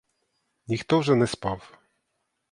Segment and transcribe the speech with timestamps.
[0.67, 1.77] Ніхто вже не спав.